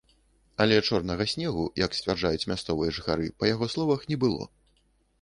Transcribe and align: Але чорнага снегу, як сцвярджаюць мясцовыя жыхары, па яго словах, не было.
Але 0.63 0.79
чорнага 0.89 1.27
снегу, 1.33 1.67
як 1.85 1.99
сцвярджаюць 1.99 2.49
мясцовыя 2.55 2.89
жыхары, 2.99 3.33
па 3.41 3.55
яго 3.55 3.73
словах, 3.79 3.99
не 4.13 4.23
было. 4.27 4.43